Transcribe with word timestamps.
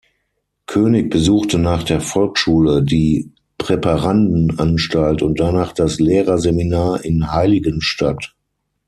König 0.65 1.11
besuchte 1.11 1.59
nach 1.59 1.83
der 1.83 2.01
Volksschule 2.01 2.81
die 2.81 3.29
Präparandenanstalt 3.59 5.21
und 5.21 5.39
danach 5.39 5.73
das 5.73 5.99
Lehrerseminar 5.99 7.05
in 7.05 7.31
Heiligenstadt. 7.31 8.35